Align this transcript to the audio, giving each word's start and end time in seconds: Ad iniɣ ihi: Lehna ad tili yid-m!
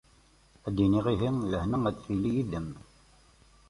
Ad 0.67 0.77
iniɣ 0.83 1.05
ihi: 1.13 1.29
Lehna 1.51 1.77
ad 1.89 1.97
tili 2.03 2.29
yid-m! 2.35 2.69